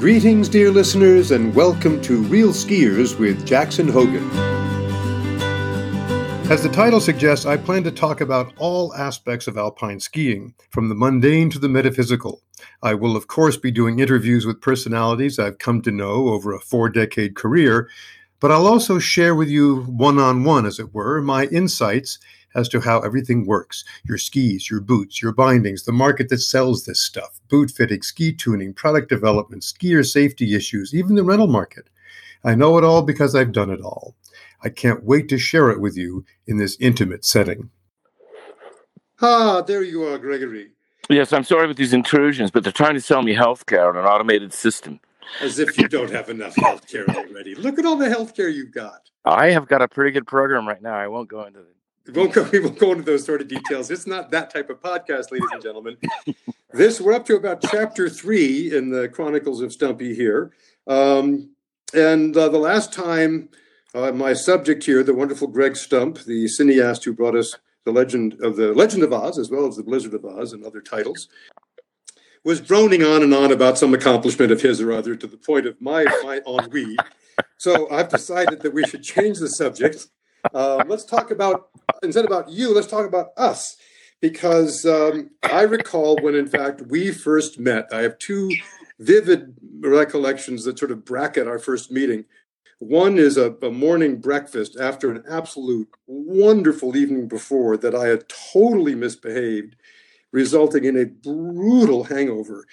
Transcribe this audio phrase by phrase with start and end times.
[0.00, 4.26] Greetings, dear listeners, and welcome to Real Skiers with Jackson Hogen.
[6.50, 10.88] As the title suggests, I plan to talk about all aspects of alpine skiing, from
[10.88, 12.40] the mundane to the metaphysical.
[12.82, 16.60] I will, of course, be doing interviews with personalities I've come to know over a
[16.60, 17.90] four decade career,
[18.40, 22.18] but I'll also share with you one on one, as it were, my insights
[22.54, 26.84] as to how everything works your skis, your boots, your bindings, the market that sells
[26.84, 31.88] this stuff, boot fitting, ski tuning, product development, skier safety issues, even the rental market.
[32.44, 34.14] I know it all because I've done it all.
[34.62, 37.70] I can't wait to share it with you in this intimate setting.
[39.22, 40.70] Ah, there you are, Gregory.
[41.08, 44.04] Yes, I'm sorry with these intrusions, but they're trying to sell me healthcare on an
[44.04, 45.00] automated system.
[45.40, 47.54] As if you don't have enough healthcare already.
[47.54, 49.10] Look at all the healthcare you've got.
[49.24, 50.94] I have got a pretty good program right now.
[50.94, 51.76] I won't go into it.
[52.06, 53.90] We won't go, we won't go into those sort of details.
[53.90, 55.96] It's not that type of podcast, ladies and gentlemen.
[56.72, 60.52] this we're up to about chapter three in the Chronicles of Stumpy here,
[60.86, 61.50] um,
[61.94, 63.48] and uh, the last time
[63.94, 68.34] uh, my subject here, the wonderful Greg Stump, the cineast who brought us the legend
[68.42, 71.28] of the Legend of Aahhh's, as well as the Blizzard of Aahhh's and other titles,
[72.44, 75.66] was droning on and on about some accomplishment of his or other to the point
[75.66, 76.96] of my, my ennui.
[77.56, 80.08] So I've decided that we should change the subject.
[80.54, 81.68] Uh, let's talk about,
[82.02, 83.76] instead about you, let's talk about us.
[84.20, 87.88] Because um, I recall when, in fact, we first met.
[87.90, 88.50] I have two
[88.98, 92.26] vivid recollections that sort of bracket our first meeting.
[92.80, 98.24] One is a, a, morning breakfast after an absolute wonderful evening before that I had
[98.52, 99.76] totally misbehaved,
[100.32, 102.66] resulting in a brutal hangover.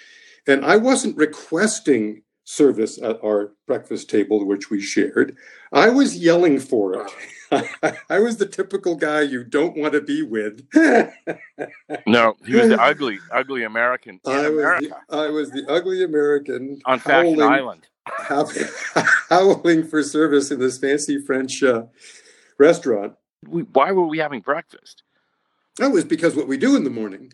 [0.46, 5.36] And I wasn't requesting service at our breakfast table, which we shared.
[5.70, 7.94] I was yelling for it.
[8.08, 10.66] I was the typical guy you don't want to be with.
[12.06, 14.88] no, he was the ugly, ugly American in I America.
[14.88, 17.86] Was the, I was the ugly American on Fashion Island
[19.28, 21.84] howling for service in this fancy French uh,
[22.58, 23.12] restaurant.
[23.46, 25.02] We, why were we having breakfast?
[25.76, 27.30] That was because what we do in the morning.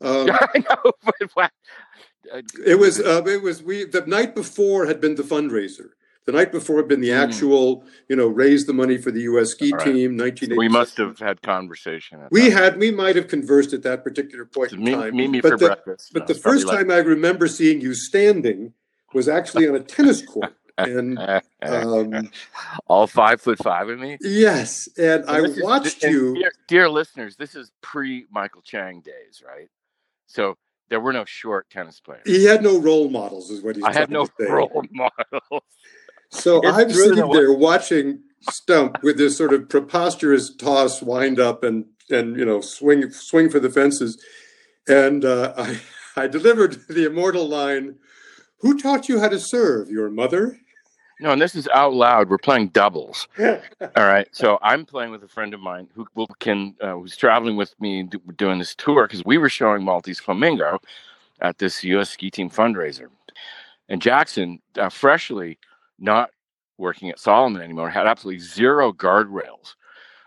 [0.00, 1.52] Um, I know, but
[2.32, 5.90] Uh, it was uh, it was we the night before had been the fundraiser.
[6.26, 7.18] The night before had been the hmm.
[7.18, 7.88] actual, mm.
[8.08, 9.50] you know, raise the money for the U.S.
[9.50, 9.84] ski right.
[9.84, 10.16] team.
[10.16, 10.56] Nineteen.
[10.56, 12.20] We must have had conversation.
[12.32, 12.78] We had.
[12.78, 15.14] We might have conversed at that particular point in me, time.
[15.14, 16.10] Me, me but for the, breakfast.
[16.12, 16.96] But no, the first time like...
[16.96, 18.72] I remember seeing you standing
[19.14, 20.54] was actually on a tennis court.
[20.78, 21.18] And
[21.62, 22.30] um,
[22.86, 24.18] all five foot five of me.
[24.20, 27.36] Yes, and I watched is, you, dear, dear, listeners.
[27.36, 29.68] This is pre Michael Chang days, right?
[30.26, 30.58] So
[30.88, 32.22] there were no short tennis players.
[32.26, 33.84] He had no role models, is what he's.
[33.84, 35.62] I had no role models.
[36.30, 41.64] So it's I'm sitting there watching Stump with this sort of preposterous toss, wind up,
[41.64, 44.22] and and you know swing swing for the fences,
[44.88, 45.80] and uh, I
[46.16, 47.96] I delivered the immortal line
[48.60, 49.90] who taught you how to serve?
[49.90, 50.58] Your mother?
[51.18, 52.28] No, and this is out loud.
[52.28, 53.26] We're playing doubles.
[53.40, 53.58] All
[53.96, 54.28] right.
[54.32, 56.06] So I'm playing with a friend of mine who
[56.40, 60.20] can uh, who's traveling with me do, doing this tour because we were showing Maltese
[60.20, 60.78] Flamingo
[61.40, 62.10] at this U.S.
[62.10, 63.08] ski team fundraiser,
[63.88, 65.58] and Jackson, uh, freshly
[65.98, 66.30] not
[66.76, 69.74] working at Salomon anymore, had absolutely zero guardrails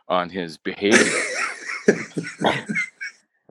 [0.07, 1.21] on his behavior.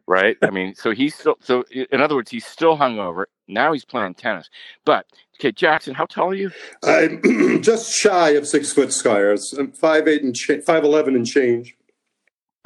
[0.09, 0.37] right?
[0.43, 1.65] I mean, so he's still so.
[1.93, 3.27] In other words, he's still hungover.
[3.47, 4.51] Now he's playing tennis.
[4.85, 5.07] But
[5.39, 6.51] okay, Jackson, how tall are you?
[6.83, 9.57] I'm just shy of six foot skiers.
[9.59, 11.77] I'm five eight and cha- five eleven and change.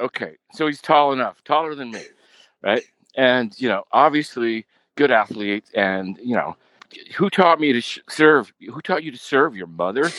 [0.01, 2.03] Okay, so he's tall enough, taller than me,
[2.61, 2.83] right?
[3.15, 5.65] And you know, obviously, good athlete.
[5.75, 6.55] And you know,
[7.15, 8.51] who taught me to sh- serve?
[8.59, 10.09] Who taught you to serve your mother?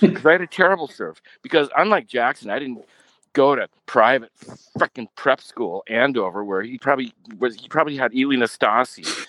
[0.00, 1.20] Because I had a terrible serve.
[1.42, 2.84] Because unlike Jackson, I didn't
[3.32, 4.30] go to private
[4.78, 9.24] freaking prep school Andover where he probably was he probably had Ilie Nastase uh,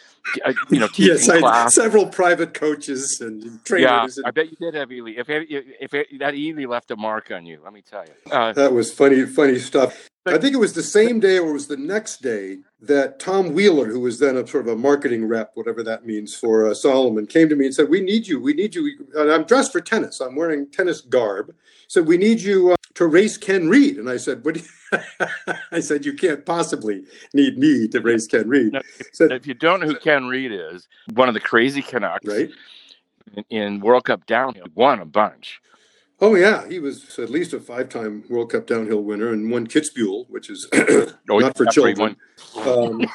[0.69, 3.83] you know, yes, I, several private coaches and trainers.
[3.83, 5.13] Yeah, and, I bet you did have Ely.
[5.17, 8.31] If if, if that Ely left a mark on you, let me tell you.
[8.31, 10.09] Uh, that was funny, funny stuff.
[10.25, 13.53] I think it was the same day or it was the next day that Tom
[13.53, 16.73] Wheeler, who was then a sort of a marketing rep, whatever that means for uh,
[16.73, 18.39] Salomon, came to me and said, "We need you.
[18.39, 20.19] We need you." And I'm dressed for tennis.
[20.19, 21.55] I'm wearing tennis garb.
[21.87, 23.97] So we need you uh, to race Ken Read.
[23.97, 24.61] And I said, "What?"
[25.71, 28.81] I said, "You can't possibly need me to race Ken Read." No,
[29.13, 32.49] said, if you don't know who Ken Read is, one of the crazy Canucks, right?
[33.35, 35.61] In, in World Cup downhill, won a bunch.
[36.19, 40.29] Oh yeah, he was at least a five-time World Cup downhill winner and won Kitzbühel,
[40.29, 42.17] which is oh, not for children.
[42.57, 43.05] Um,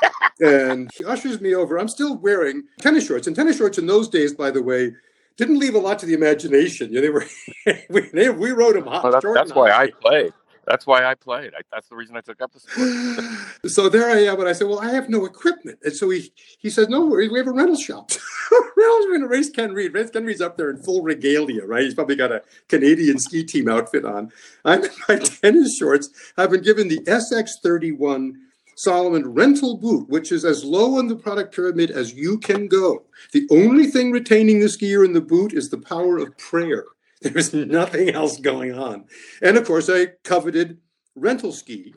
[0.41, 1.77] and he ushers me over.
[1.77, 4.93] I'm still wearing tennis shorts, and tennis shorts in those days, by the way,
[5.37, 6.93] didn't leave a lot to the imagination.
[6.93, 7.27] You know, they were
[7.91, 9.05] we, they, we rode them hot.
[9.05, 10.33] Well, that's, that's why I played.
[10.67, 11.53] That's why I played.
[11.55, 13.71] I, that's the reason I took up the sport.
[13.71, 16.33] so there I am, and I said, "Well, I have no equipment." And so he
[16.59, 18.11] he says, "No worries, we have a rental shop.
[18.77, 19.95] Rental's We're going to race Ken Read.
[20.13, 21.83] Ken Read's up there in full regalia, right?
[21.83, 24.31] He's probably got a Canadian ski team outfit on.
[24.65, 26.11] I'm in my tennis shorts.
[26.37, 28.35] I've been given the SX31
[28.77, 33.05] Salomon rental boot, which is as low on the product pyramid as you can go.
[33.33, 36.85] The only thing retaining this gear in the boot is the power of prayer.
[37.23, 39.07] There's nothing else going on.
[39.43, 40.79] And of course, I coveted
[41.15, 41.95] rental ski.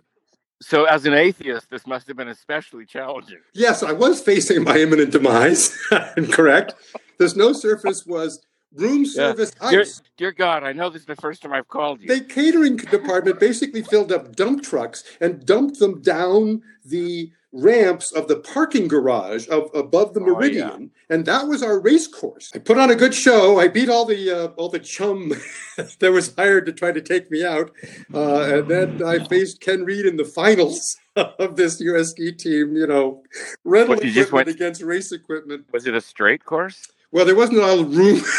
[0.60, 3.38] So, as an atheist, this must have been especially challenging.
[3.54, 5.78] Yes, I was facing my imminent demise.
[6.32, 6.74] Correct.
[7.20, 8.42] The snow surface was
[8.78, 9.70] room service yeah.
[9.70, 9.86] dear,
[10.18, 12.08] dear, God, I know this is the first time I've called you.
[12.08, 18.28] The catering department basically filled up dump trucks and dumped them down the ramps of
[18.28, 21.16] the parking garage of above the meridian, oh, yeah.
[21.16, 22.52] and that was our race course.
[22.54, 23.60] I put on a good show.
[23.60, 25.32] I beat all the uh, all the chum
[26.00, 27.72] that was hired to try to take me out,
[28.14, 32.76] uh, and then I faced Ken Read in the finals of this US ski team.
[32.76, 33.24] You know,
[33.64, 35.66] rental what, equipment went, against race equipment.
[35.72, 36.88] Was it a straight course?
[37.12, 38.22] Well, there wasn't a lot of room.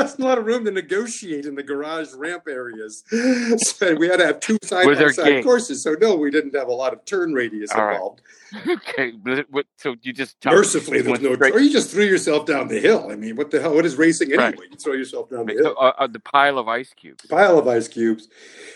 [0.00, 3.04] There's a lot of room to negotiate in the garage ramp areas.
[3.80, 5.82] So we had to have two side by side courses.
[5.82, 8.22] So no, we didn't have a lot of turn radius All involved.
[8.22, 8.30] Right.
[8.80, 9.12] Okay,
[9.76, 11.54] so you just mercifully there's no, straight.
[11.54, 13.08] or you just threw yourself down the hill.
[13.08, 13.76] I mean, what the hell?
[13.76, 14.56] What is racing anyway?
[14.58, 14.70] Right.
[14.72, 15.76] You throw yourself down the hill.
[15.78, 17.24] Uh, uh, the pile of ice cubes.
[17.26, 18.26] Pile of ice cubes.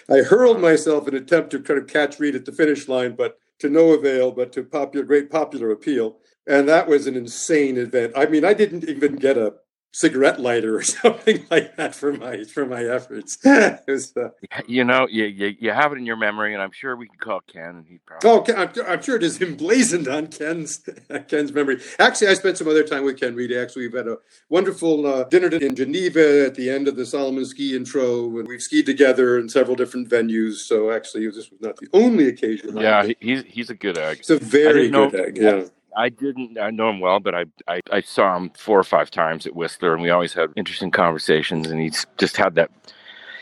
[0.09, 3.17] I hurled myself in an attempt to kind of catch Read at the finish line,
[3.17, 4.31] but to no avail.
[4.31, 8.13] But to popular, great popular appeal and that was an insane event.
[8.17, 9.55] I mean, I didn't even get a
[9.95, 13.39] cigarette lighter or something like that for my for my efforts.
[13.45, 14.29] was, uh,
[14.67, 17.19] you know, you, you, you have it in your memory, and I'm sure we can
[17.19, 18.29] call Ken, and he probably.
[18.29, 20.83] Oh, I'm, I'm sure it is emblazoned on Ken's
[21.29, 21.81] Ken's memory.
[21.99, 23.53] Actually, I spent some other time with Ken Read.
[23.53, 24.19] Actually, we've had a
[24.49, 28.63] wonderful uh, dinner in Geneva at the end of the Salomon ski intro, and we've
[28.63, 30.57] skied together in several different venues.
[30.57, 32.77] So actually, this was not the only occasion.
[32.77, 34.19] Yeah, he's he's a good egg.
[34.19, 35.39] He's a very good know, egg.
[35.39, 35.65] Yeah.
[35.97, 39.11] I didn't I know him well, but I, I, I saw him four or five
[39.11, 41.71] times at Whistler, and we always had interesting conversations.
[41.71, 42.71] And he's just had that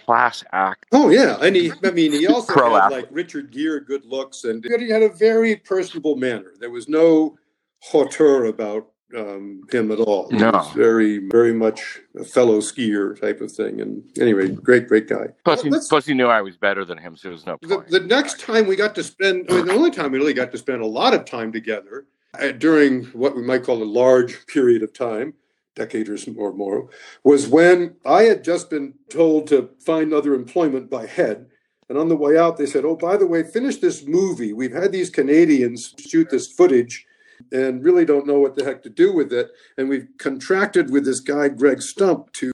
[0.05, 0.87] class act.
[0.93, 3.03] Oh yeah, and he I mean he also had athlete.
[3.03, 6.53] like Richard Gere good looks, and he had a very personable manner.
[6.61, 7.37] There was no
[7.81, 10.29] hauteur about um, him at all.
[10.31, 10.51] He no.
[10.51, 13.81] was very, very much a fellow skier type of thing.
[13.81, 15.27] And anyway, great, great guy.
[15.45, 17.89] Plus, he, plus he knew I was better than him, so there was no point.
[17.89, 20.35] The, the next time we got to spend, I mean, the only time we really
[20.35, 22.07] got to spend a lot of time together
[22.41, 25.35] Uh, during what we might call a large period of time,
[25.75, 26.89] decade or more,
[27.25, 31.47] was when I had just been told to find other employment by head.
[31.89, 34.53] And on the way out, they said, Oh, by the way, finish this movie.
[34.53, 37.07] We've had these Canadians shoot this footage
[37.51, 39.51] and really don't know what the heck to do with it.
[39.77, 42.53] And we've contracted with this guy, Greg Stump, to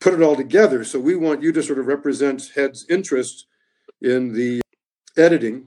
[0.00, 0.84] put it all together.
[0.84, 3.46] So we want you to sort of represent Head's interest
[4.00, 4.60] in the
[5.16, 5.66] editing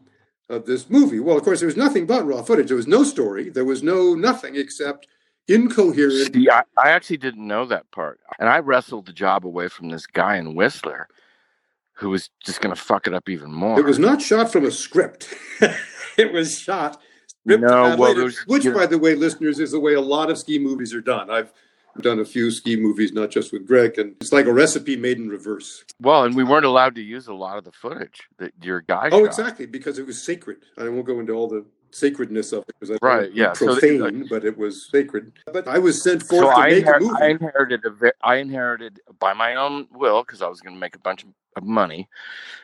[0.50, 1.20] of this movie.
[1.20, 2.68] Well, of course, there was nothing but raw footage.
[2.68, 3.50] There was no story.
[3.50, 5.08] There was no nothing except
[5.48, 6.34] incoherent.
[6.34, 9.90] See, I, I actually didn't know that part, and I wrestled the job away from
[9.90, 11.08] this guy in Whistler,
[11.94, 13.80] who was just going to fuck it up even more.
[13.80, 15.34] It was not shot from a script.
[16.18, 17.02] it was shot.
[17.46, 17.58] No,
[17.98, 20.94] well, later, which, by the way, listeners, is the way a lot of ski movies
[20.94, 21.30] are done.
[21.30, 21.52] I've
[22.02, 25.18] done a few ski movies, not just with Greg, and it's like a recipe made
[25.18, 25.84] in reverse.
[26.00, 29.10] Well, and we weren't allowed to use a lot of the footage that your guy.
[29.12, 29.26] Oh, shot.
[29.26, 30.58] exactly, because it was sacred.
[30.78, 34.30] I won't go into all the sacredness of it because I right, yeah, profane, so
[34.30, 35.34] but it was sacred.
[35.52, 37.22] But I was sent forth so to I make inher- a movie.
[37.22, 40.96] I inherited a, I inherited by my own will because I was going to make
[40.96, 41.24] a bunch
[41.56, 42.10] of money,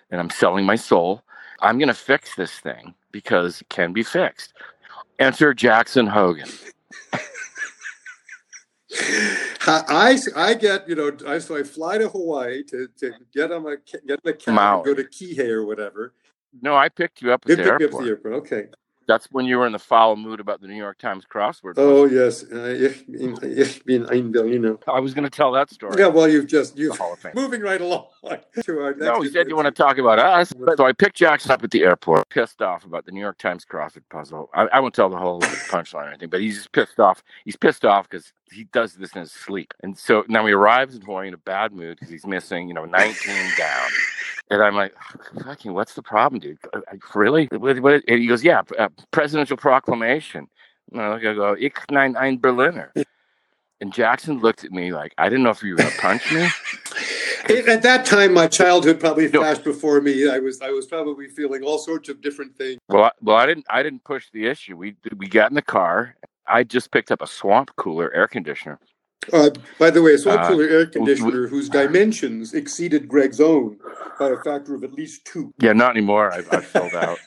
[0.10, 1.22] and I'm selling my soul.
[1.62, 4.54] I'm going to fix this thing because it can be fixed.
[5.20, 6.72] Enter Jackson Hogen.
[9.68, 13.64] I, I get you know I so I fly to Hawaii to, to get on
[13.64, 13.76] my
[14.08, 16.14] get the cab go to Kihei or whatever.
[16.62, 17.94] No, I picked you up at the airport.
[17.94, 18.34] Up the airport.
[18.34, 18.68] Okay.
[19.10, 21.74] That's when you were in the foul mood about the New York Times crossword.
[21.78, 22.92] Oh yes, uh,
[23.44, 24.78] ich bin ein Berliner.
[24.88, 25.96] I was going to tell that story.
[25.98, 26.94] Yeah, well, you've just you
[27.34, 28.06] moving right along
[28.64, 28.94] to our.
[28.94, 30.54] no, you said you want to talk about us.
[30.78, 33.66] So I picked Jackson up at the airport, pissed off about the New York Times
[33.66, 34.52] crossword puzzle.
[34.54, 37.24] I, I won't tell the whole punchline or anything, but he's just pissed off.
[37.46, 40.96] He's pissed off because he does this in his sleep, and so now he arrives
[40.96, 43.90] in Hawaii in a bad mood because he's missing, you know, 19 down.
[44.50, 44.96] And I'm like,
[45.44, 46.58] fucking, what's the problem, dude?
[46.74, 46.80] Uh,
[47.14, 47.48] really?
[47.52, 50.48] And he goes, yeah, uh, presidential proclamation.
[50.92, 52.92] And I go, ich nein ein Berliner.
[53.82, 56.32] And Jackson looked at me like, I didn't know if you were going to punch
[56.34, 56.48] me.
[57.68, 59.72] At that time, my childhood probably flashed no.
[59.72, 60.30] before me.
[60.30, 62.80] I was, I was probably feeling all sorts of different things.
[62.90, 64.76] Well, I, well, I didn't, I didn't push the issue.
[64.76, 66.16] We, we got in the car.
[66.46, 68.80] I just picked up a swamp cooler air conditioner
[69.34, 73.78] uh, by the way, a uh, air conditioner whose dimensions exceeded Greg's own
[74.18, 75.54] by a factor of at least two.
[75.60, 76.32] Yeah, not anymore.
[76.34, 77.20] I've, I've filled out.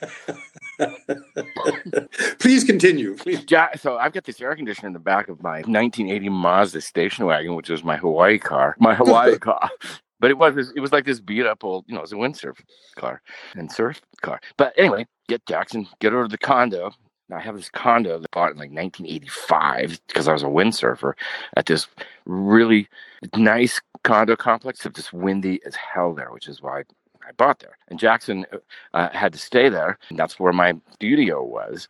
[2.39, 3.15] Please continue.
[3.17, 3.45] Please.
[3.49, 7.27] Ja- so I've got this air conditioner in the back of my 1980 Mazda station
[7.27, 8.75] wagon, which was my Hawaii car.
[8.79, 9.71] My Hawaii car.
[10.19, 12.17] But it was it was like this beat up old, you know, it was a
[12.17, 12.57] windsurf
[12.97, 13.21] car
[13.55, 14.41] and surf car.
[14.57, 16.93] But anyway, get Jackson, get over to the condo.
[17.29, 20.47] Now I have this condo that I bought in like 1985 because I was a
[20.47, 21.15] windsurfer
[21.57, 21.87] at this
[22.25, 22.89] really
[23.35, 24.85] nice condo complex.
[24.85, 26.81] It's just windy as hell there, which is why
[27.27, 27.79] I bought there.
[27.89, 28.47] And Jackson
[28.95, 29.99] uh, had to stay there.
[30.11, 31.89] And that's where my studio was.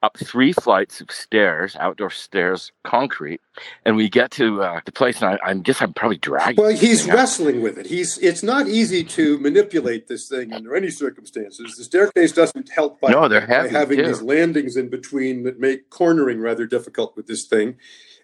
[0.00, 3.40] Up three flights of stairs, outdoor stairs, concrete,
[3.84, 5.20] and we get to uh, the place.
[5.20, 6.62] And I, I guess I'm probably dragging.
[6.64, 7.86] Well, he's wrestling with it.
[7.86, 8.16] He's.
[8.18, 11.74] It's not easy to manipulate this thing under any circumstances.
[11.76, 14.06] The staircase doesn't help by, No, they're by having too.
[14.06, 17.74] these landings in between that make cornering rather difficult with this thing.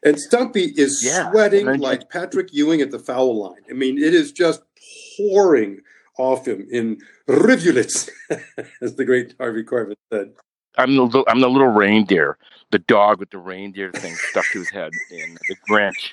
[0.04, 3.62] And Stumpy is Yeah, sweating like Patrick Ewing at the foul line.
[3.68, 4.62] I mean, it is just
[5.16, 5.80] pouring
[6.18, 8.10] off him in rivulets,
[8.80, 10.34] as the great Harvey Corbin said.
[10.76, 12.36] I'm the little, I'm the little reindeer,
[12.70, 16.12] the dog with the reindeer thing stuck to his head in the Grinch.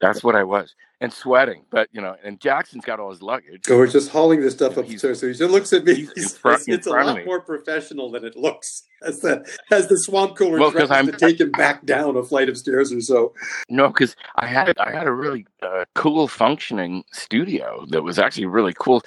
[0.00, 1.62] That's what I was, and sweating.
[1.70, 3.66] But you know, and Jackson's got all his luggage.
[3.66, 5.94] So we're just hauling this stuff up So he just looks at me.
[5.94, 8.84] he's He says, it's a lot more professional than it looks.
[9.02, 12.22] As the as the swamp cooler Well, threatens I'm- to take him back down a
[12.22, 13.34] flight of stairs or so.
[13.68, 18.46] No, because I had I had a really uh, cool functioning studio that was actually
[18.46, 19.02] really cool,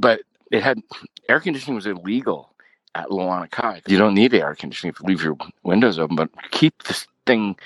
[0.00, 0.80] but it had
[1.28, 2.50] air conditioning was illegal
[2.96, 3.82] at Luana Kai.
[3.86, 7.56] You don't need air conditioning if you leave your windows open, but keep this thing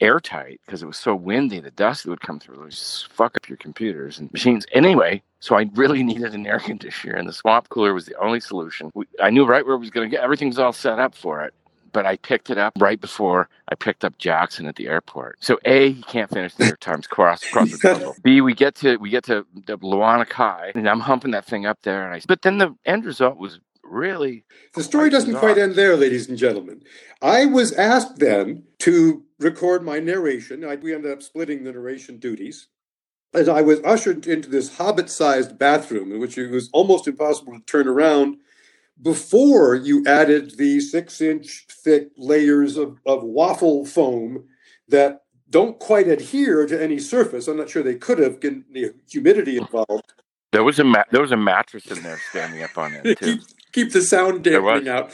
[0.00, 1.60] airtight because it was so windy.
[1.60, 4.66] The dust that would come through would just fuck up your computers and machines.
[4.72, 8.40] Anyway, so I really needed an air conditioner, and the swamp cooler was the only
[8.40, 8.90] solution.
[8.94, 10.24] We, I knew right where it was going to get.
[10.24, 11.54] Everything's all set up for it
[11.92, 15.36] but I picked it up right before I picked up Jackson at the airport.
[15.44, 18.16] So A, he can't finish the New York Times cross cross the tunnel.
[18.22, 21.66] B, we get to we get to the Luana Kai, and I'm humping that thing
[21.66, 22.22] up there, and I.
[22.26, 26.38] But then the end result was really The story doesn't quite end there, ladies and
[26.38, 26.82] gentlemen.
[27.20, 30.64] I was asked then to record my narration.
[30.64, 32.68] I, we ended up splitting the narration duties.
[33.34, 37.54] And I was ushered into this hobbit sized bathroom in which it was almost impossible
[37.54, 38.36] to turn around
[39.00, 44.44] before you added the six inch thick layers of, of waffle foam
[44.88, 47.48] that don't quite adhere to any surface.
[47.48, 50.12] I'm not sure they could have, given the humidity involved.
[50.52, 53.38] There was a ma- there was a mattress in there standing up on it too.
[53.72, 55.12] Keep, the sound dampening out.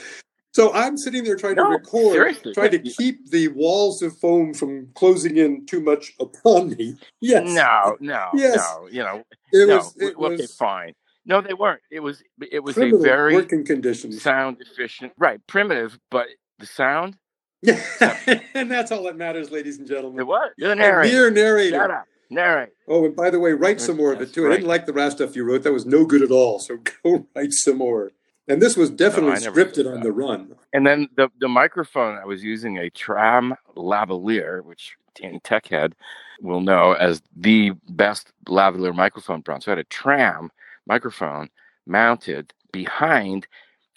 [0.55, 2.55] So I'm sitting there trying to record, seriously.
[2.55, 6.97] trying to keep the walls of foam from closing in too much upon me.
[7.21, 7.49] Yes.
[7.53, 8.57] No, no, Yes.
[8.57, 8.89] no.
[8.91, 9.23] You know,
[9.53, 9.77] It no.
[9.77, 10.95] was, it okay, was fine.
[11.27, 11.83] No, they weren't.
[11.91, 14.23] It was it was a very working conditions.
[14.23, 15.39] sound efficient, right?
[15.47, 16.27] Primitive, but
[16.59, 17.17] the sound.
[17.63, 17.81] Yeah.
[18.55, 20.21] and that's all that matters, ladies and gentlemen.
[20.21, 20.51] It was.
[20.57, 21.13] You're the A narrator.
[21.13, 21.93] mere Shut narrator.
[21.93, 22.05] up.
[22.31, 22.71] Narrate.
[22.89, 24.47] Oh, and by the way, write some more of it too.
[24.47, 25.63] I didn't like the last stuff you wrote.
[25.65, 26.59] That was no good at all.
[26.59, 28.11] So go write some more.
[28.49, 30.55] And this was definitely did scripted on the run.
[30.73, 35.95] And then the the microphone I was using a Tram lavalier, which any tech head
[36.41, 39.63] will know as the best lavalier microphone brand.
[39.63, 40.51] So I had a Tram
[40.87, 41.51] microphone
[41.87, 43.47] mounted behind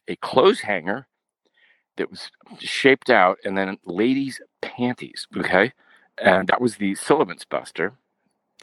[0.08, 1.08] a clothes hanger
[1.98, 5.28] that was shaped out, and then ladies' panties.
[5.38, 5.74] Okay,
[6.18, 7.94] and that was the Sullivan's Buster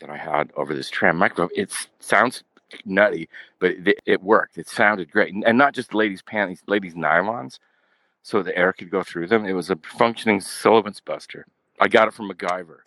[0.00, 1.50] that I had over this Tram microphone.
[1.56, 2.44] It sounds
[2.84, 4.58] nutty, but it, it worked.
[4.58, 7.58] It sounded great, and, and not just ladies' panties, ladies' nylons,
[8.22, 9.44] so the air could go through them.
[9.46, 11.46] It was a functioning Sullivan's Buster.
[11.80, 12.78] I got it from MacGyver.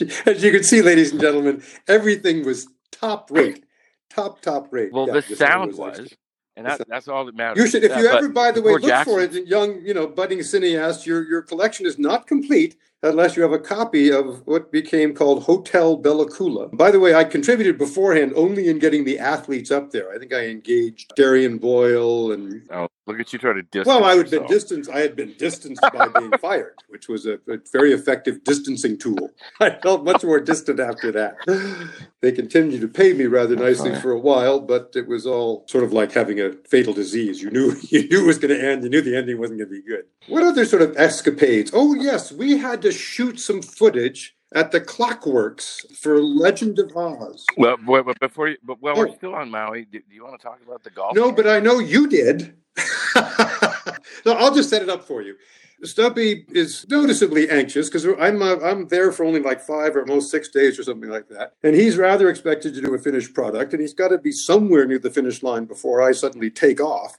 [0.26, 3.64] As you can see, ladies and gentlemen, everything was top rate.
[4.10, 4.92] Top, top rate.
[4.92, 5.98] Well, Yeah, the sound excellent.
[5.98, 6.14] was,
[6.56, 7.62] and that, that's all that matters.
[7.62, 10.38] You should, if you ever, by the way, look for it, young, you know, budding
[10.38, 11.04] cineast.
[11.06, 15.44] Your your collection is not complete unless you have a copy of what became called
[15.44, 16.74] Hotel Bella Coola.
[16.76, 20.10] By the way, I contributed beforehand only in getting the athletes up there.
[20.12, 23.86] I think I engaged Darian Boyle and Oh, look at you try to distance.
[23.86, 24.90] well, I would been distanced.
[24.90, 29.30] I had been distanced by being fired, which was a, a very effective distancing tool.
[29.60, 31.36] I felt much more distant after that.
[32.22, 35.84] They continued to pay me rather nicely for a while, but it was all sort
[35.84, 37.40] of like having a fatal disease.
[37.40, 38.82] You knew you knew it was going to end.
[38.82, 40.06] You knew the ending wasn't going to be good.
[40.26, 41.70] What other sort of escapades?
[41.72, 47.44] Oh yes, we had to shoot some footage at the Clockworks for Legend of Aahhh's.
[47.56, 49.00] Well, well, but before you, but while Oh.
[49.06, 51.14] we're still on Maui, do, do you want to talk about the golf?
[51.16, 52.54] No, but I know you did.
[53.16, 55.36] no, I'll just set it up for you.
[55.82, 60.30] Stumpy is noticeably anxious because I'm uh, I'm there for only like five or most
[60.30, 63.72] six days or something like that, and he's rather expected to do a finished product,
[63.74, 67.18] and he's got to be somewhere near the finish line before I suddenly take off.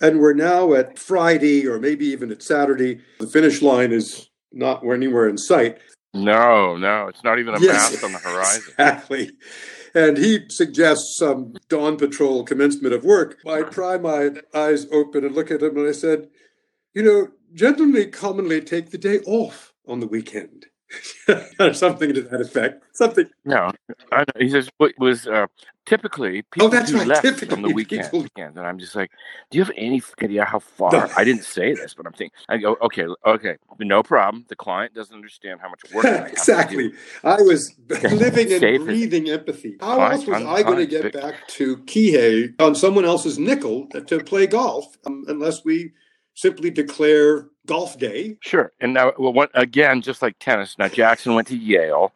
[0.00, 3.00] And we're now at Friday or maybe even at Saturday.
[3.18, 5.78] The finish line is not anywhere in sight.
[6.14, 7.92] no, no, it's not even a Yes.
[7.92, 8.62] mast on the horizon.
[8.78, 9.30] Exactly.
[9.94, 13.38] and he suggests some dawn patrol commencement of work.
[13.46, 16.28] I pry my eyes open and look at him, and I said,
[16.94, 20.66] "You know, gentlemen commonly take the day off on the weekend."
[21.60, 22.84] or something to that effect.
[22.96, 23.28] Something.
[23.44, 23.70] No,
[24.12, 24.24] I know.
[24.38, 25.46] he says what was uh,
[25.86, 28.94] typically people Oh, that's right, less typically from the weekend, people- weekend, and I'm just
[28.94, 29.10] like,
[29.50, 30.92] do you have any idea how far?
[30.92, 31.08] No.
[31.16, 32.36] I didn't say this, but I'm thinking.
[32.48, 34.44] I go, okay, okay, no problem.
[34.48, 36.92] The client doesn't understand how much work I exactly.
[37.24, 39.76] I was living and Save breathing empathy.
[39.80, 43.38] How Fine, else was fine, I going to get back to Kihei on someone else's
[43.38, 45.92] nickel to play golf um, unless we
[46.38, 48.36] simply declare golf day?
[48.40, 48.72] Sure.
[48.80, 50.76] And now, well, again, just like tennis.
[50.78, 52.14] Now Jackson went to Yale.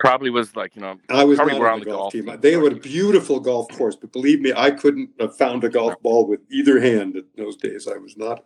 [0.00, 2.26] Probably was like you know I was Probably not on the the golf, golf team.
[2.26, 2.40] team.
[2.40, 5.94] They had a beautiful golf course, but believe me, I couldn't have found a golf
[6.02, 7.86] ball with either hand in those days.
[7.86, 8.44] I was not,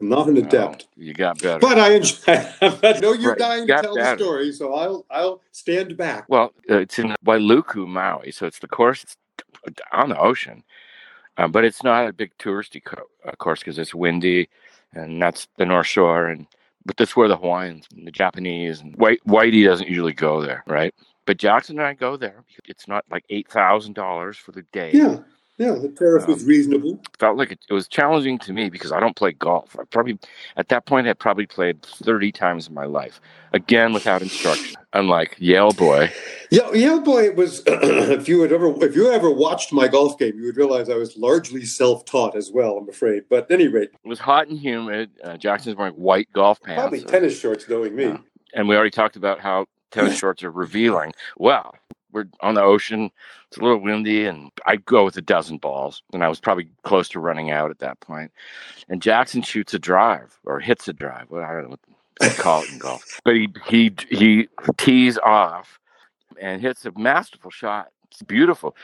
[0.00, 0.88] not an adept.
[0.96, 1.60] you got better.
[1.60, 2.22] But I enjoy.
[2.60, 4.16] I know you're Right, dying to tell better.
[4.16, 6.24] the story, so I'll I'll stand back.
[6.28, 9.16] Well, uh, it's in Wailuku, Maui, so it's the course it's
[9.92, 10.64] on the ocean,
[11.38, 14.50] uh, but it's not a big touristy co- uh, course because it's windy,
[14.94, 16.46] and that's the North Shore, and
[16.86, 20.64] but that's where the Hawaiians, and the Japanese, and White Whitey doesn't usually go there,
[20.68, 20.94] right?
[21.26, 22.44] But Jackson and I go there.
[22.66, 24.92] It's not like eight thousand dollars for the day.
[24.94, 25.18] Yeah,
[25.58, 27.00] yeah, the tariff was Um, reasonable.
[27.18, 29.76] felt like it, it was challenging to me because I don't play golf.
[29.78, 30.18] I probably
[30.56, 33.20] at that point had probably played thirty times in my life,
[33.52, 34.76] again without instruction.
[34.94, 36.12] Unlike Yale boy,
[36.50, 37.62] Yeah, yeah, boy, it was.
[37.66, 40.94] if you had ever, if you ever watched my golf game, you would realize I
[40.94, 42.78] was largely self-taught as well.
[42.78, 45.10] I'm afraid, but at any rate, it was hot and humid.
[45.22, 46.80] Uh, Jackson's wearing white golf pants.
[46.80, 48.04] probably tennis shorts, knowing me.
[48.04, 48.18] Yeah.
[48.54, 51.12] and we already talked about how tennis shorts are revealing.
[51.36, 51.74] Well,
[52.12, 53.10] we're on the ocean.
[53.48, 56.70] It's a little windy, and I'd go with a dozen balls, and I was probably
[56.82, 58.30] close to running out at that point.
[58.88, 61.26] And Jackson shoots a drive or hits a drive.
[61.28, 61.80] Well, I don't know what
[62.20, 65.78] they call it in golf, but he he he tees off
[66.40, 67.88] and hits a masterful shot.
[68.10, 68.76] It's beautiful,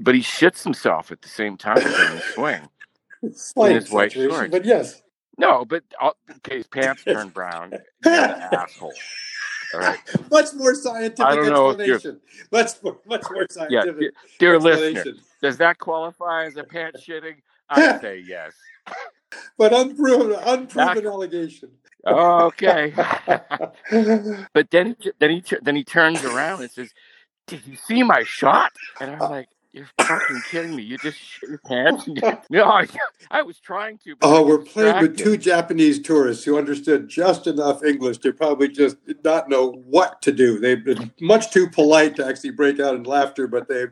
[0.00, 2.68] but he shits himself at the same time during the swing.
[3.32, 4.50] Slight his white shorts.
[4.50, 5.02] but yes.
[5.38, 5.82] No, but
[6.36, 7.72] okay, his pants turn brown.
[8.04, 8.12] An
[8.52, 8.92] asshole.
[9.74, 9.98] All right.
[10.30, 12.20] Much more scientific I don't know explanation.
[12.52, 17.36] Much more, much more scientific dear, dear listener, does that qualify as a pants shitting?
[17.68, 18.52] I say yes.
[19.58, 21.70] But unproven, unproven allegation.
[22.06, 22.92] Okay.
[24.52, 26.92] but then he then he then he turns around and says,
[27.46, 30.82] "Did you see my shot?" And I'm like, "You're fucking kidding me!
[30.82, 32.08] You just shit your pants?"
[32.50, 32.86] No, I,
[33.30, 34.16] I was trying to.
[34.22, 38.96] Oh, we're playing with two Japanese tourists who understood just enough English to probably just
[39.24, 40.60] not know what to do.
[40.60, 43.86] They've been much too polite to actually break out in laughter, but they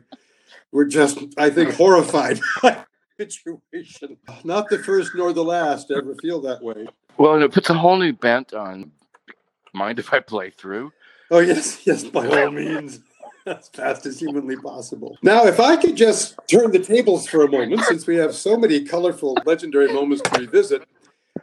[0.71, 2.39] were just, I think, horrified
[3.17, 4.17] situation.
[4.43, 6.87] Not the first nor the last to ever feel that way.
[7.17, 8.91] Well, and it puts a whole new bent on.
[9.73, 10.91] Mind if I play through?
[11.31, 12.99] Oh, yes, yes, by all means.
[13.45, 15.17] As fast as humanly possible.
[15.21, 18.55] Now, if I could just turn the tables for a moment, since we have so
[18.55, 20.87] many colorful, legendary moments to revisit,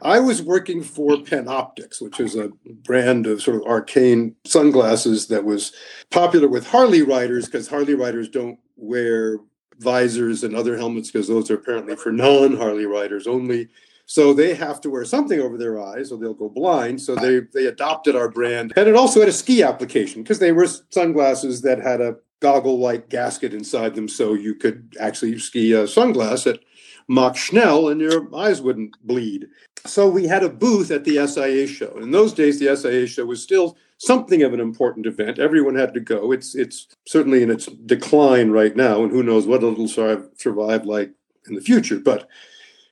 [0.01, 2.51] I was working for Panoptx, which is a
[2.85, 5.73] brand of sort of arcane sunglasses that was
[6.11, 9.37] popular with Harley riders because Harley riders don't wear
[9.79, 13.69] visors and other helmets because those are apparently for non Harley riders only.
[14.11, 17.01] So they have to wear something over their eyes or they'll go blind.
[17.01, 18.73] So they, they adopted our brand.
[18.75, 22.81] And it also had a ski application because they were sunglasses that had a goggle
[22.81, 24.09] like gasket inside them.
[24.09, 26.59] So you could actually ski a sunglass at
[27.07, 29.47] Mach Schnell and your eyes wouldn't bleed.
[29.87, 31.97] So we had a booth at the SIA show.
[31.99, 35.39] In those days, the SIA show was still something of an important event.
[35.39, 36.33] Everyone had to go.
[36.33, 40.85] It's it's certainly in its decline right now, and who knows what it'll survive, survive
[40.85, 41.13] like
[41.49, 42.01] in the future.
[42.01, 42.29] But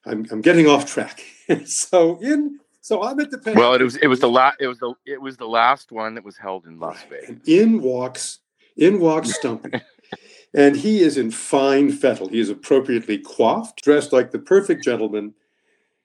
[0.09, 1.23] I'm I'm getting off track.
[1.67, 4.67] so in so I'm at the Pen- Well, it was it was the last it
[4.67, 7.29] was the it was the last one that was held in Las Vegas.
[7.29, 8.39] and in walks
[8.77, 9.71] in walks Stumpy.
[10.55, 12.29] And he is in fine fettle.
[12.29, 15.35] He is appropriately coiffed, dressed like the perfect gentleman,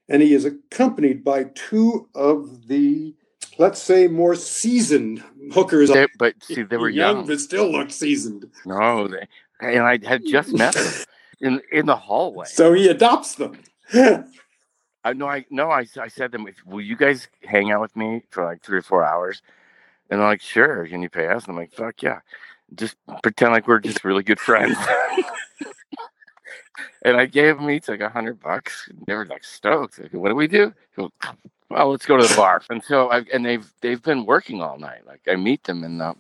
[0.10, 3.16] and he is accompanied by two of the,
[3.58, 5.90] let's say, more seasoned hookers.
[5.92, 7.26] They, but see, they were young.
[7.26, 8.46] but still look seasoned.
[8.66, 9.26] No, they,
[9.62, 10.94] and I had just met them
[11.40, 12.46] in in the hallway.
[12.48, 13.58] So he adopts them.
[15.04, 17.96] I no, I no, I, I said to them, "Will you guys hang out with
[17.96, 19.42] me for like three or four hours?"
[20.10, 21.46] And they're like, "Sure." Can you pay us?
[21.46, 22.20] And I'm like, "Fuck yeah!"
[22.76, 24.78] Just pretend like we're just really good friends.
[27.04, 28.90] and I gave them each like a hundred bucks.
[29.06, 30.00] They were like stoked.
[30.00, 30.74] Like, what do we do?
[30.96, 31.12] Go,
[31.70, 32.62] well, let's go to the bar.
[32.70, 35.06] And so I and they've they've been working all night.
[35.06, 36.16] Like I meet them in the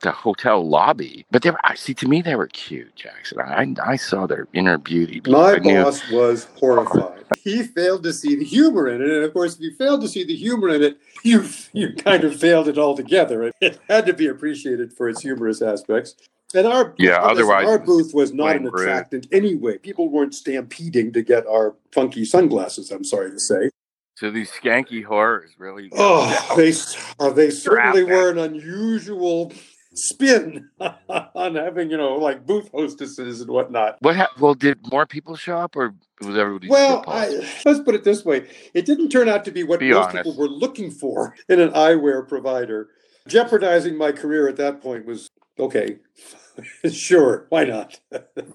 [0.00, 1.24] the hotel lobby.
[1.30, 3.40] But they were I see to me they were cute, Jackson.
[3.40, 5.20] I I saw their inner beauty.
[5.26, 7.12] My boss was horrified.
[7.42, 10.08] He failed to see the humor in it, and of course, if you failed to
[10.08, 13.52] see the humor in it, you you kind of failed it altogether.
[13.60, 16.14] It had to be appreciated for its humorous aspects.
[16.54, 19.78] And our Yeah, otherwise our booth was not an attractant anyway.
[19.78, 22.90] People weren't stampeding to get our funky sunglasses.
[22.90, 23.70] I'm sorry to say.
[24.14, 25.90] So these skanky horrors really.
[25.92, 26.72] Oh, they
[27.18, 29.52] uh, they certainly were an unusual
[29.96, 33.96] spin on having you know like booth hostesses and whatnot.
[34.00, 34.16] What?
[34.16, 36.68] Ha- well, did more people show up, or was everybody?
[36.68, 37.28] Well, I,
[37.64, 40.24] let's put it this way: it didn't turn out to be what Be most honest.
[40.24, 42.88] people were looking for in an eyewear provider.
[43.26, 45.28] Jeopardizing my career at that point was
[45.58, 45.98] okay.
[46.90, 48.00] sure, why not?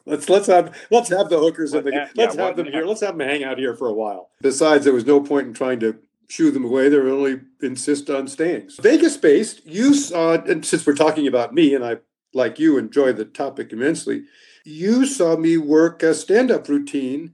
[0.06, 2.86] let's let's have let's have the hookers in the na- let's yeah, have them here.
[2.86, 4.30] Let's have them hang out here for a while.
[4.42, 5.98] Besides, there was no point in trying to
[6.32, 6.88] shoo them away.
[6.88, 8.70] They only insist on staying.
[8.80, 11.98] Vegas based, you saw, and since we're talking about me, and I
[12.34, 14.24] like you enjoy the topic immensely,
[14.64, 17.34] you saw me work a stand-up routine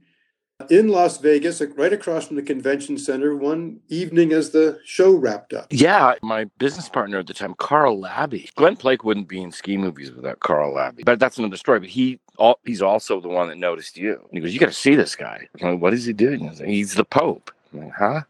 [0.68, 5.52] in Las Vegas, right across from the convention center, one evening as the show wrapped
[5.52, 5.68] up.
[5.70, 8.50] Yeah, my business partner at the time, Carl Labby.
[8.56, 11.04] Glen Plake wouldn't be in ski movies without Carl Labby.
[11.04, 11.78] But that's another story.
[11.78, 14.14] But he, all, he's also the one that noticed you.
[14.14, 15.46] And he goes, "You got to see this guy.
[15.62, 17.52] I'm like, what is he doing?" He's, he's the Pope.
[17.72, 18.22] I'm like, huh?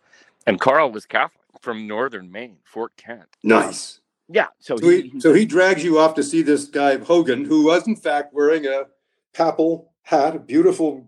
[0.48, 3.36] And Carl was Catholic from northern Maine, Fort Kent.
[3.42, 4.00] Nice.
[4.30, 7.46] Yeah, so, So he, he, so he drags you off to see this guy Hogen,
[7.46, 8.86] who was in fact wearing a
[9.34, 11.06] papal hat, a beautiful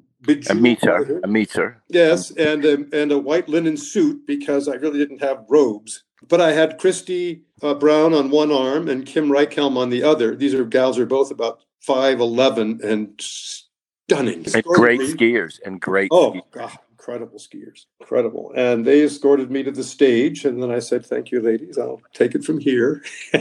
[0.50, 1.82] a meter, a meter.
[1.88, 6.04] Yes, and a, and a white linen suit because I really didn't have robes.
[6.28, 10.36] But I had Christy uh, Brown on one arm and Kim Reichhelm on the other.
[10.36, 14.44] These are gals are both about five eleven and stunning.
[14.54, 16.10] And great skiers and great.
[16.12, 16.78] Oh ski- God,
[17.10, 18.52] incredible skiers, incredible.
[18.54, 21.78] And they escorted me to the stage, and then I said, "Thank you, ladies.
[21.78, 23.02] I'll take it from here."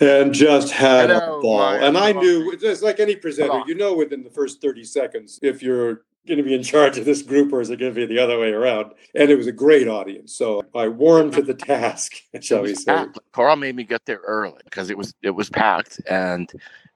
[0.00, 1.62] and just had Hello, a oh, ball.
[1.62, 5.62] And I knew, it's like any presenter, you know, within the first thirty seconds if
[5.62, 8.06] you're going to be in charge of this group or is it going to be
[8.06, 8.92] the other way around?
[9.16, 12.92] And it was a great audience, so I warmed to the task, shall we say?
[12.92, 13.18] packed.
[13.32, 16.52] Carl made me get there early because it was it was packed, and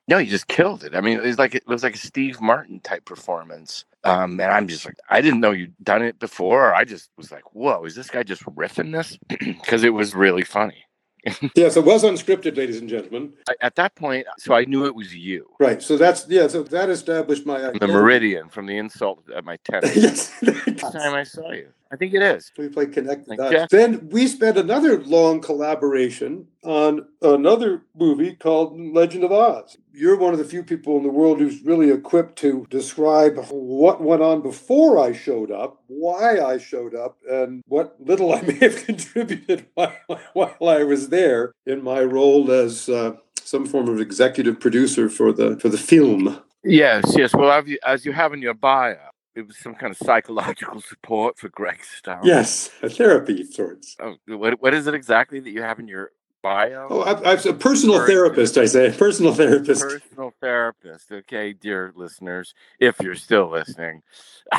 [0.09, 0.95] no, he just killed it.
[0.95, 3.85] I mean, it was like it was like a Steve Martin type performance.
[4.05, 6.73] Um, and I'm just like, I didn't know you'd done it before.
[6.73, 9.19] I just was like, whoa, is this guy just riffing this?
[9.61, 10.85] Because it was really funny.
[11.57, 13.33] Yes, it was unscripted, ladies and gentlemen.
[13.49, 15.83] I, at that point, so I knew it was you, Right.
[15.83, 16.47] So that's yeah.
[16.47, 17.89] So that established my the.
[17.89, 19.97] Meridian from the insult at my tennis.
[19.97, 20.43] yes.
[20.83, 22.51] Last time I saw you, I think it is.
[22.59, 23.71] We played Connect the Dots.
[23.71, 29.77] Then we spent another long collaboration on another movie called Legend of Aahhh's.
[29.93, 34.03] You're one of the few people in the world who's really equipped to describe what
[34.03, 38.59] went on before I showed up, why I showed up, and what little I may
[38.59, 39.93] have contributed while,
[40.33, 45.33] while I was there in my role as uh, some form of executive producer for
[45.33, 46.43] the for the film.
[46.65, 47.33] Yes, yes.
[47.33, 48.97] Well, as you, as you have in your bio,
[49.37, 52.23] it was some kind of psychological support for Greg Stone.
[52.25, 53.97] Yes, a therapy of sorts.
[54.01, 56.11] Oh, what what is it exactly that you have in your
[56.43, 56.87] bio?
[56.91, 58.57] Oh, I, I'm a personal therapist.
[58.57, 59.83] I say personal therapist.
[59.83, 61.13] Personal therapist.
[61.13, 64.03] Okay, dear listeners, if you're still listening.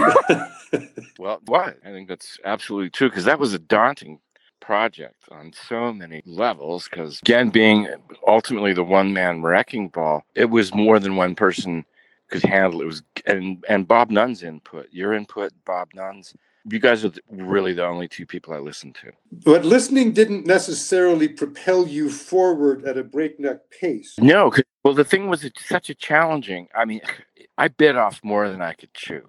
[1.18, 1.78] well, what?
[1.84, 4.20] I think that's absolutely true because that was a daunting
[4.60, 6.88] project on so many levels.
[6.88, 7.88] Because again, being
[8.28, 11.84] ultimately the one man wrecking ball, it was more than one person
[12.30, 12.82] could handle.
[12.82, 16.34] It was and and Bob Nunn's input, your input, Bob Nunn's.
[16.70, 19.12] You guys are really the only two people I listen to.
[19.32, 24.16] But listening didn't necessarily propel you forward at a breakneck pace.
[24.20, 24.52] No,
[24.84, 26.68] well, the thing was, it's such a challenging.
[26.76, 27.00] I mean,
[27.58, 29.24] I bit off more than I could chew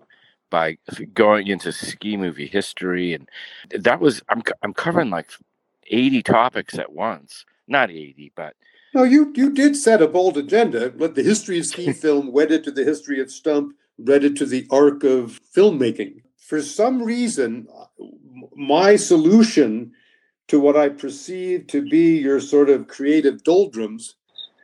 [0.50, 0.78] by
[1.14, 3.28] going into ski movie history, and
[3.70, 5.30] that was I'm I'm covering like
[5.88, 7.44] eighty topics at once.
[7.66, 8.54] Not eighty, but
[8.94, 10.92] No, you you did set a bold agenda.
[10.96, 14.66] Let the history of ski film wedded to the history of stump, wedded to the
[14.70, 16.22] arc of filmmaking.
[16.36, 17.68] For some reason,
[18.56, 19.92] my solution
[20.48, 24.14] to what I perceived to be your sort of creative doldrums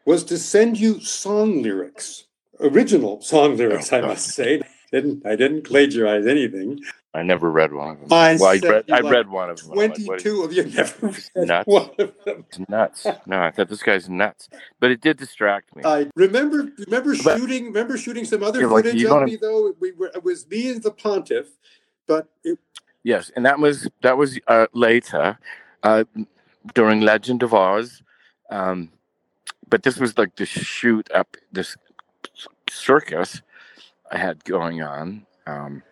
[0.07, 2.25] was to send you song lyrics,
[2.61, 4.63] original song lyrics, I must say.
[4.93, 6.81] Didn't I didn't plagiarize anything.
[7.15, 8.13] I never read one of them.
[8.13, 9.71] I well, I read I like read one of them.
[9.73, 11.67] I'm like, Twenty-two of you never read nuts.
[11.69, 12.45] one of them.
[12.69, 13.07] Nuts.
[13.27, 14.49] No, I thought this guy's nuts,
[14.81, 15.83] but it did distract me.
[15.85, 19.37] I remember remember But- shooting remember shooting some other like, footage you of don't- me
[19.37, 19.75] though.
[19.81, 21.47] We were it was me and the pontiff,
[22.07, 22.59] but it,
[23.05, 25.39] Yes, and that was that was uh, later
[25.83, 26.05] uh,
[26.75, 28.03] during Legend of Aahhh's,
[28.51, 28.91] um,
[29.69, 31.77] but this was like the shoot up this
[32.71, 33.43] circus
[34.11, 35.83] I had going on um,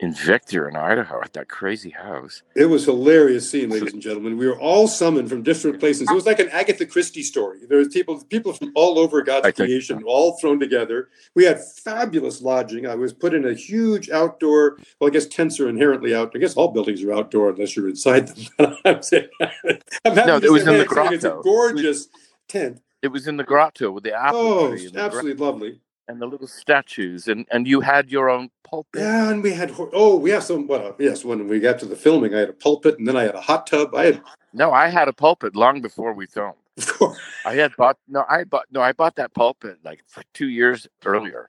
[0.00, 2.42] in Victor in Idaho at that crazy house.
[2.56, 4.38] it was hilarious scene, ladies and gentlemen.
[4.38, 6.08] We were all summoned from different places.
[6.10, 7.60] It was like an Agatha Christie story.
[7.68, 11.10] There was people people from all over God's I think creation, all thrown together.
[11.34, 12.86] We had fabulous lodging.
[12.86, 14.78] I was put in a huge outdoor.
[14.98, 16.32] Well, I guess tents are inherently out.
[16.34, 18.76] I guess all buildings are outdoor unless you're inside them.
[18.86, 21.12] I'm saying, I'm happy No, it was in the that.
[21.12, 21.42] It's a grotto.
[21.42, 22.08] gorgeous
[22.48, 22.80] tent.
[23.02, 25.80] It was in the grotto with the apple Oh, absolutely lovely.
[26.10, 29.00] And the little statues, and and you had your own pulpit.
[29.02, 30.66] Yeah, and we had oh, we have some.
[30.66, 30.96] What?
[30.98, 33.34] yes, when we got to the filming, I had a pulpit, and then I had
[33.34, 33.94] a hot tub.
[33.94, 36.56] I had, No, I had a pulpit long before we filmed.
[37.00, 40.00] of I had bought no, I bought no, I bought that pulpit like,
[40.34, 41.48] two years earlier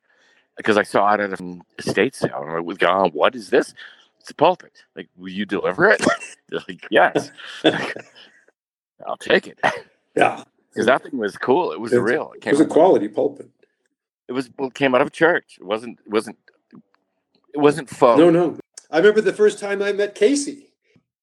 [0.57, 2.43] because I saw it at an estate sale.
[2.43, 3.73] And I was going, "What is this?
[4.19, 4.73] It's a pulpit.
[4.95, 6.05] Like, will you deliver it?"
[6.51, 7.31] Like, "Yes."
[9.07, 9.57] I'll take it
[10.15, 11.71] yeah, because that thing was cool.
[11.71, 12.33] It was It's- real.
[12.35, 13.49] It it was a quality pulpit.
[14.27, 15.57] It was well, it came out of church.
[15.59, 15.99] It wasn't.
[16.05, 16.37] It wasn't.
[17.53, 18.17] It wasn't faux.
[18.17, 18.57] No, no.
[18.89, 20.69] I remember the first time I met Casey.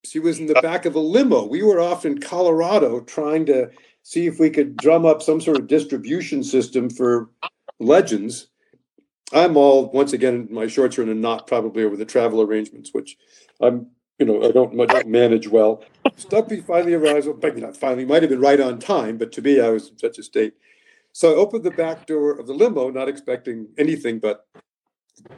[0.04, 0.62] She was in the uh.
[0.62, 1.44] back of a limo.
[1.44, 3.70] We were off in Colorado trying to
[4.02, 7.28] see if we could drum up some sort of distribution system for
[7.78, 8.48] legends.
[9.32, 12.94] I'm all once again my shorts are in a knot probably over the travel arrangements,
[12.94, 13.18] which
[13.61, 15.84] I'm you know I don't I don't manage well.
[16.16, 17.26] Stumpy finally arrives.
[17.26, 18.06] Well, maybe not finally.
[18.06, 20.54] Might have been right on time, but to me I was in such a state.
[21.12, 24.47] So I opened the back door of the limo, not expecting anything but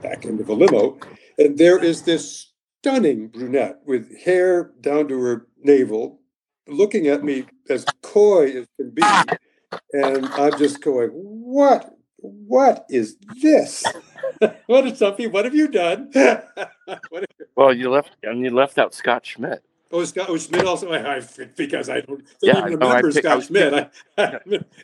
[0.02, 0.98] back end of a limo,
[1.38, 6.20] and there is this stunning brunette with hair down to her navel,
[6.66, 9.02] looking at me as coy as can be,
[9.92, 11.96] and I'm just going, "What?
[12.16, 13.84] What is this?
[14.66, 15.32] what is something?
[15.32, 17.24] What have you done?" what
[17.56, 19.62] Well, you left and you left out Scott Schmidt.
[19.92, 20.92] Oh, Scott oh, Schmidt also.
[20.92, 21.22] I, I
[21.56, 23.74] because I don't, Yeah, I I remember I Scott was Schmidt.
[23.74, 24.38] I, I,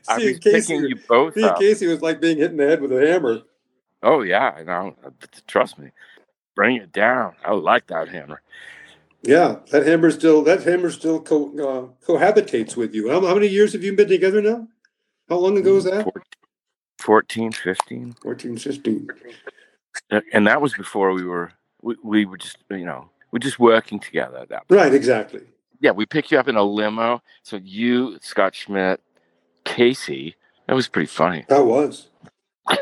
[0.09, 1.59] I seeing was Casey, picking you both seeing up.
[1.59, 3.43] Casey was like being hit in the head with a hammer.
[4.03, 4.97] Oh yeah, I know.
[5.47, 5.91] Trust me.
[6.55, 7.35] Bring it down.
[7.45, 8.43] I like that hammer.
[9.23, 13.11] Yeah, that hammer still that hammer still co- uh, cohabitates with you.
[13.11, 14.67] How, how many years have you been together now?
[15.29, 16.05] How long ago was that?
[16.05, 16.23] Four-
[17.01, 18.17] 14, 15.
[18.23, 19.09] 14, 15.
[20.11, 23.59] Uh, And that was before we were we, we were just you know, we're just
[23.59, 24.81] working together at that point.
[24.81, 25.43] Right, exactly.
[25.81, 27.23] Yeah, we picked you up in a limo.
[27.43, 29.03] So you, Scott Schmidt,
[29.67, 31.45] Casey, that was pretty funny.
[31.51, 32.09] That was.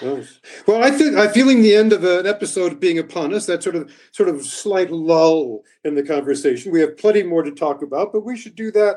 [0.00, 0.40] Was.
[0.66, 3.44] Well, I think I'm feeling the end of an episode being upon us.
[3.44, 6.72] That sort of sort of slight lull in the conversation.
[6.72, 8.96] We have plenty more to talk about, but we should do that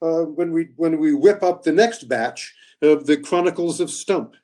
[0.00, 4.36] uh, when we when we whip up the next batch of the Chronicles of Stump.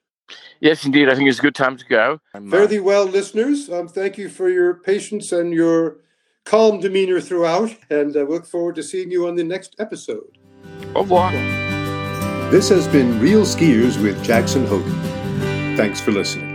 [0.60, 1.08] Yes, indeed.
[1.08, 2.20] I think it's a good time to go.
[2.34, 3.68] I'm, uh, Fare thee well, listeners.
[3.68, 5.96] Um, thank you for your patience and your
[6.44, 10.38] calm demeanor throughout, and I look forward to seeing you on the next episode.
[10.94, 11.32] au revoir.
[12.50, 15.76] This has been Real Skiers with Jackson Hogen.
[15.76, 16.51] Thanks for listening.